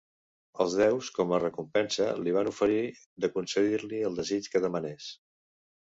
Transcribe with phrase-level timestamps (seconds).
[0.63, 2.81] Els déus, com a recompensa, li van oferir
[3.27, 5.13] de concedir-li el desig que demanés.